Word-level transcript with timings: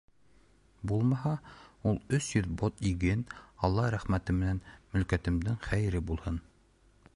Булмаһа, 0.91 1.33
ул 1.91 1.99
өс 2.19 2.29
йөҙ 2.39 2.47
бот 2.61 2.81
иген, 2.93 3.23
алла 3.69 3.87
рәхмәте 3.97 4.37
менән, 4.41 4.65
мөлкәтемдең 4.95 5.63
хәйере 5.69 6.05
булһын. 6.11 6.45